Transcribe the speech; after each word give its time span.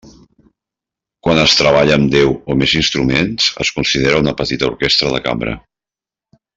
Quan 1.27 1.41
es 1.41 1.53
treballa 1.59 1.97
amb 1.99 2.09
deu 2.15 2.33
o 2.53 2.57
més 2.63 2.75
instruments, 2.81 3.53
es 3.67 3.73
considera 3.79 4.25
una 4.27 4.37
petita 4.43 4.71
orquestra 4.73 5.17
de 5.17 5.25
cambra. 5.31 5.59